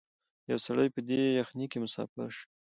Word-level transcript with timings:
یو 0.51 0.57
سړی 0.65 0.87
په 0.95 0.99
دې 1.07 1.19
یخنۍ 1.39 1.65
کي 1.71 1.77
مسافر 1.85 2.29
سو 2.37 2.43